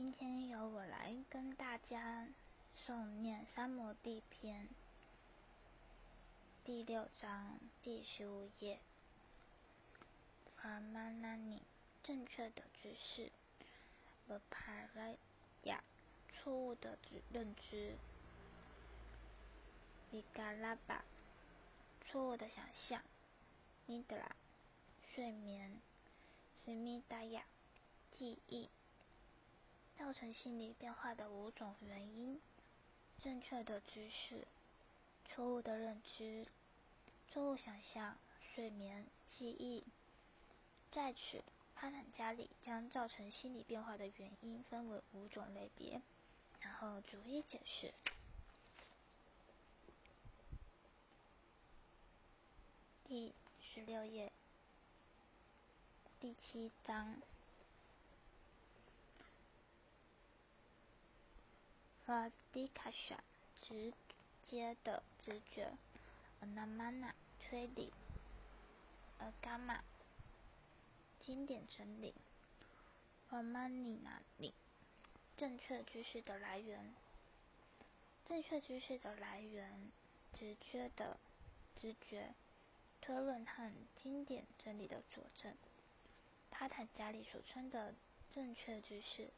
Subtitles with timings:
[0.00, 2.28] 今天由我来跟大家
[2.72, 4.64] 诵念《三摩地篇》
[6.64, 8.78] 第六章第十五页。
[10.56, 11.62] Pramānani
[12.04, 13.32] 正确的知识
[14.28, 15.80] ，Viparaya
[16.32, 16.96] 错误的
[17.32, 17.96] 认知
[20.12, 21.00] ，Vikalapa
[22.06, 23.02] 错误的想象
[23.88, 24.30] ，Nidra
[25.12, 25.80] 睡眠
[26.64, 27.42] ，Smidaya
[28.12, 28.70] 记忆。
[29.98, 32.40] 造成心理变化的五种原因：
[33.20, 34.46] 正确的知识、
[35.24, 36.46] 错误的认知、
[37.30, 38.16] 错误想象、
[38.54, 39.84] 睡眠、记忆。
[40.92, 41.42] 在此，
[41.74, 46.00] 帕坦加里将造成心理变化的原因分为五种类别，
[46.60, 47.92] 然后逐一解释。
[53.04, 54.30] 第十六页，
[56.20, 57.16] 第七章。
[62.08, 63.18] Pradikasha
[63.60, 63.92] 直
[64.42, 65.70] 接的直觉
[66.40, 67.92] ，Anamana 推理
[69.20, 69.80] ，Agama
[71.20, 72.14] 经典真理
[73.28, 74.20] ，Pramanina
[75.36, 76.94] 正确知识的来源，
[78.24, 79.92] 正确知识的来源，
[80.32, 81.18] 直觉的
[81.76, 82.32] 直觉，
[83.02, 85.54] 推论和经典真理的佐证。
[86.50, 87.94] 帕坦加里所称的
[88.30, 89.28] 正确知识。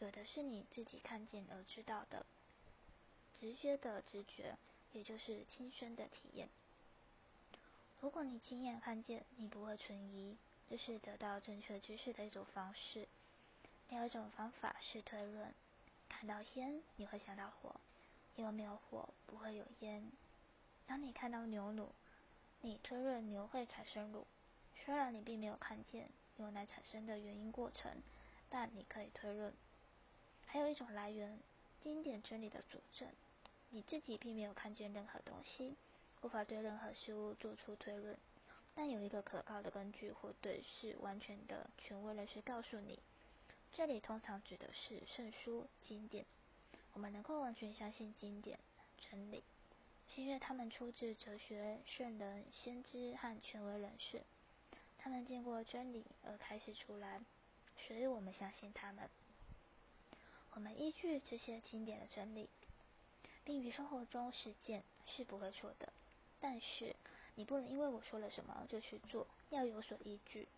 [0.00, 2.24] 有的是你自己看见而知道的，
[3.38, 4.56] 直觉的直觉，
[4.92, 6.48] 也就是亲身的体验。
[8.00, 10.36] 如果你亲眼看见，你不会存疑，
[10.70, 13.08] 这是得到正确知识的一种方式。
[13.88, 15.52] 另一种方法是推论：
[16.08, 17.74] 看到烟，你会想到火，
[18.36, 20.12] 因为没有火，不会有烟。
[20.86, 21.90] 当你看到牛乳，
[22.60, 24.26] 你推论牛会产生乳，
[24.84, 28.00] 虽然你并没有看见牛奶产生的原因过程，
[28.48, 29.52] 但你可以推论。
[30.50, 31.38] 还有一种来源，
[31.82, 33.06] 经典真理的佐证。
[33.70, 35.76] 你自己并没有看见任何东西，
[36.22, 38.16] 无法对任何事物做出推论，
[38.74, 42.98] 但有一个可靠的根据或对事完全的权威人士告诉你。
[43.74, 46.24] 这里通常指的是圣书经典。
[46.94, 48.58] 我们能够完全相信经典
[48.98, 49.44] 真理，
[50.08, 54.22] 是因为他们出自哲学圣人、先知和权威人士。
[54.96, 57.20] 他们见过真理而开始出来，
[57.86, 59.08] 所以我们相信他们。
[60.58, 62.48] 我们依据这些经典的真理，
[63.44, 65.92] 并于生活中实践是不会错的。
[66.40, 66.96] 但是
[67.36, 70.48] 你不能因为我说了什么就去做，要有所依据，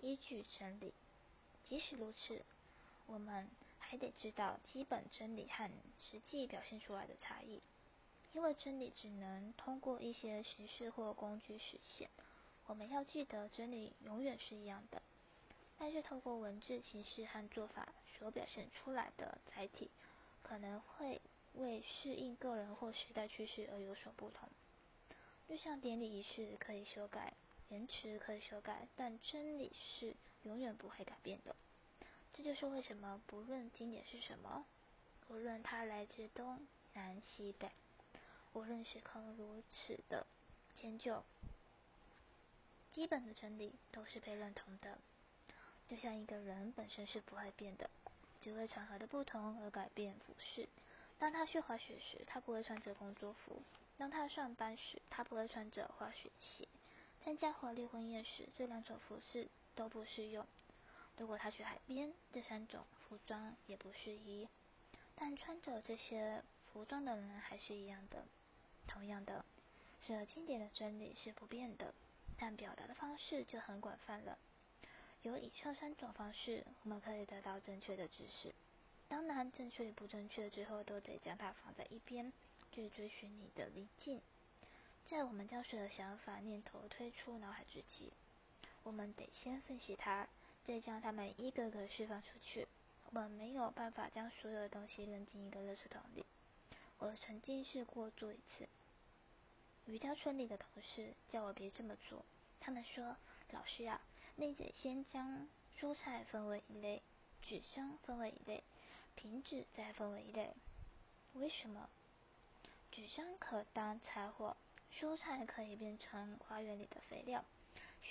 [0.00, 0.94] 依据真理。
[1.66, 2.40] 即使如此，
[3.06, 7.60] 我们还得知道基本真理和实际表现出来的差异，
[8.32, 12.08] 因为真理只能通过一些形式或工具实现。
[12.64, 15.02] 我们要记得，真理永远是一样的。
[15.78, 19.90] 但是，透过文字形式和做法所表现出来的载体，
[20.42, 21.22] 可能会
[21.54, 24.46] 为适应个人或时代趋势而有所不同。
[25.48, 27.32] 就像典礼仪式可以修改，
[27.70, 31.56] 延迟可以修改，但真理是永远不会改变的。
[32.34, 34.66] 这就是为什么，不论经典是什么，
[35.28, 37.70] 无论它来自东南西北，
[38.52, 40.26] 无论时空如此的
[40.76, 41.24] 迁就，
[42.90, 44.98] 基本的真理都是被认同的。
[45.88, 47.90] 就像一个人本身是不会变的，
[48.40, 50.68] 只为场合的不同而改变服饰。
[51.18, 53.62] 当他去滑雪时，他不会穿着工作服；
[53.98, 56.66] 当他上班时，他不会穿着滑雪鞋；
[57.22, 60.46] 参加华丽婚宴时，这两种服饰都不适用。
[61.18, 64.48] 如果他去海边，这三种服装也不适宜。
[65.14, 66.42] 但穿着这些
[66.72, 68.24] 服装的人还是一样的。
[68.86, 69.44] 同样的，
[70.00, 71.92] 这经典的真理是不变的，
[72.38, 74.38] 但表达的方式就很广泛了。
[75.22, 78.54] 有以上三种方式，我们可以得到正确的知识。
[79.06, 82.32] 当然，正确与不正确之后，都得将它放在一边，
[82.72, 84.22] 去追寻你的理境。
[85.04, 88.10] 在我们将所有想法、念头推出脑海之际，
[88.82, 90.26] 我们得先分析它，
[90.64, 92.66] 再将它们一个个释放出去。
[93.06, 96.24] 我们没有办法将所有的东西扔进一个垃圾桶里。
[96.98, 98.66] 我曾经试过做一次。
[99.86, 102.24] 瑜伽村里的同事叫我别这么做，
[102.58, 103.16] 他们说
[103.52, 104.00] ：“老师啊。”
[104.40, 105.46] 你得先将
[105.78, 107.02] 蔬菜分为一类，
[107.42, 108.64] 纸箱分为一类，
[109.14, 110.54] 瓶子再分为一类。
[111.34, 111.90] 为什么？
[112.90, 114.56] 纸箱可当柴火，
[114.98, 117.44] 蔬菜可以变成花园里的肥料，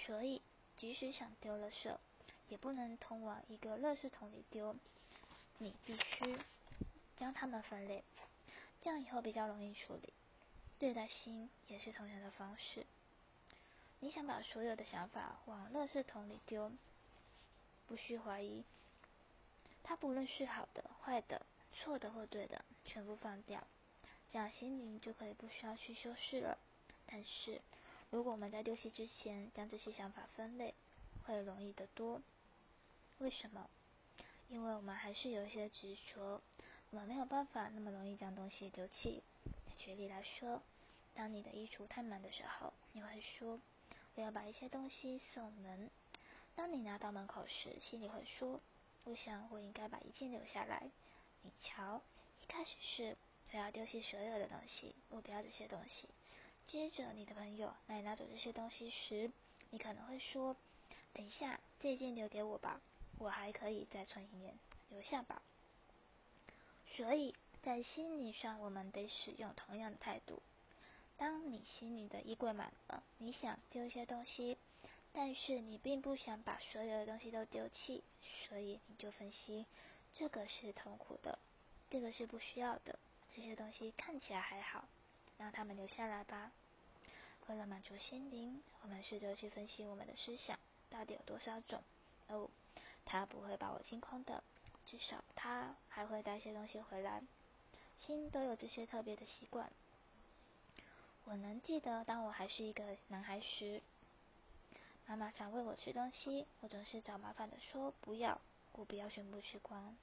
[0.06, 0.44] 所以
[0.78, 2.00] 即使想丢了色，
[2.48, 4.76] 也不能通往一个垃圾桶里丢。
[5.58, 6.38] 你必须
[7.18, 8.04] 将它们分类，
[8.82, 10.14] 这样以后比较容易处理。
[10.78, 12.86] 对待心也是同样的方式。
[14.02, 16.72] 你想把所有的想法往垃圾桶里丢，
[17.88, 18.64] 不需怀疑，
[19.84, 21.42] 它不论是好的、坏的、
[21.74, 23.62] 错的或对的，全部放掉，
[24.32, 26.58] 这样心灵就可以不需要去修饰了。
[27.08, 27.60] 但是，
[28.10, 30.74] 如果我们在丢弃之前将这些想法分类，
[31.26, 32.22] 会容易得多。
[33.18, 33.70] 为什么？
[34.48, 36.42] 因为我们还是有一些执着，
[36.92, 39.22] 我们没有办法那么容易将东西丢弃。
[39.78, 40.62] 举例来说，
[41.14, 43.60] 当你的衣橱太满的时候，你会说
[44.16, 45.90] ：“我要把一些东西送人。”
[46.56, 48.60] 当你拿到门口时，心里会说
[49.06, 50.90] ：“我想我应该把一件留下来。”
[51.42, 52.02] 你瞧，
[52.42, 53.18] 一开始是
[53.52, 56.10] 我要丢弃所有的东西，我不要这些东西。
[56.68, 59.32] 接着，你的朋友来拿走这些东西时，
[59.70, 60.56] 你可能会说
[61.14, 62.82] ：“等一下，这件留给我吧。”
[63.20, 64.58] 我还可以再存一年，
[64.90, 65.42] 留下吧。
[66.96, 70.42] 所以在心理上，我们得使用同样的态度。
[71.20, 74.58] 当你心里的衣柜满了，你想丢一些东西，
[75.12, 78.02] 但是你并不想把所有的东西都丢弃，
[78.48, 79.66] 所以你就分析：
[80.14, 81.38] 这个是痛苦的，
[81.90, 82.98] 这个是不需要的，
[83.36, 84.86] 这些东西看起来还好，
[85.38, 86.54] 让他们留下来吧。
[87.48, 90.58] 为了满足心灵，我们试着去分析我们的思想
[90.90, 91.84] 到底有多少种。
[92.30, 92.50] 哦。
[93.04, 94.44] 他不会把我清空的，
[94.86, 97.22] 至少他还会带些东西回来。
[98.06, 99.70] 心都有这些特别的习惯。
[101.30, 103.84] 我能记得，当我还是一个男孩时，
[105.06, 108.42] 妈妈常喂我吃东西，我总是找麻烦的说不要，
[108.72, 109.96] 我不要全部吃光。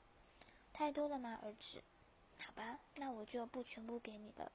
[0.73, 1.83] 太多了吗，儿子？
[2.39, 4.53] 好吧，那我就不全部给你了。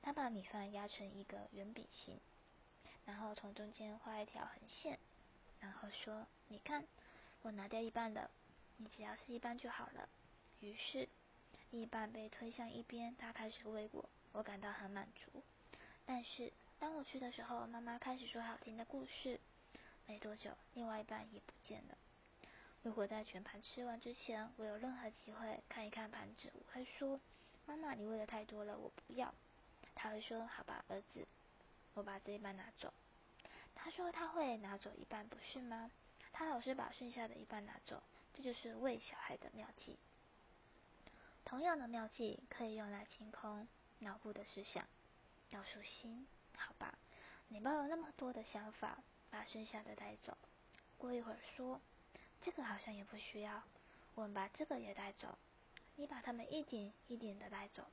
[0.00, 2.20] 他把米饭压成一个圆饼形，
[3.04, 4.96] 然后从中间画一条横线，
[5.58, 6.84] 然后说：“你看。”
[7.42, 8.30] 我拿掉一半了，
[8.76, 10.08] 你只要是一半就好了。
[10.60, 11.08] 于是，
[11.72, 15.42] 一半被推向一边，他开始喂我，我感到很满足。
[16.12, 19.38] 但是，当我去的时候，妈妈开始说好听的故事。
[20.08, 21.96] 没多久，另外一半也不见了。
[22.82, 27.20] 如果在全盘吃完之前，我有任何机会看一看盘子，我会说
[27.64, 29.32] ：“妈妈，你喂的太多了，我不要。”
[29.94, 31.24] 他会说：“好吧，儿子，
[31.94, 32.92] 我把这一半拿走。”
[33.76, 35.92] 他说他会拿走一半，不是吗？
[36.32, 38.02] 他老是把剩下的一半拿走，
[38.34, 39.96] 这就是喂小孩的妙计。
[41.44, 43.68] 同样的妙计可以用来清空
[44.00, 44.84] 脑部的思想，
[45.50, 46.26] 要舒心，
[46.56, 46.98] 好吧？
[47.48, 48.98] 你抱有那么多的想法，
[49.30, 50.36] 把剩下的带走。
[50.96, 51.80] 过一会儿说，
[52.42, 53.62] 这个好像也不需要，
[54.14, 55.38] 我们把这个也带走。
[55.96, 57.84] 你把它们一点一点的带走，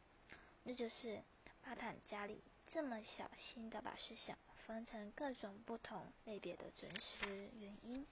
[0.63, 1.21] 那就是
[1.61, 8.05] 巴坦家里这么小心的把思想分成各种不同类别的真实原因。